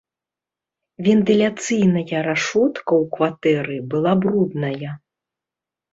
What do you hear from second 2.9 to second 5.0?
ў кватэры была брудная.